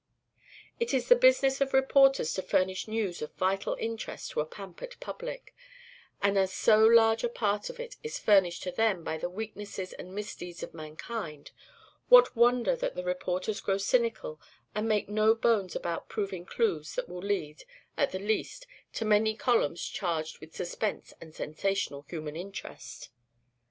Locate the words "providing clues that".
16.09-17.07